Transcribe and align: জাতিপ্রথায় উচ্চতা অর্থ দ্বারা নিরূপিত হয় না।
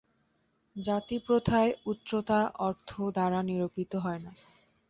জাতিপ্রথায় 0.75 1.71
উচ্চতা 1.85 2.39
অর্থ 2.59 2.89
দ্বারা 3.15 3.39
নিরূপিত 3.43 3.91
হয় 3.95 4.19
না। 4.19 4.31